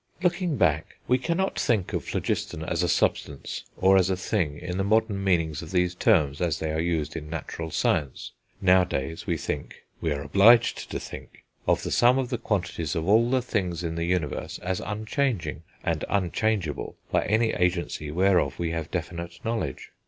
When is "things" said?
13.43-13.83